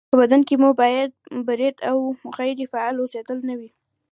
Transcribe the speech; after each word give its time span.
په 0.11 0.15
بدن 0.21 0.41
کې 0.47 0.55
مو 0.61 0.69
باید 0.81 1.11
برید 1.49 1.75
او 1.89 1.97
غیرې 2.37 2.65
فعاله 2.71 2.99
اوسېدل 3.01 3.37
نه 3.49 3.55
وي 3.59 3.69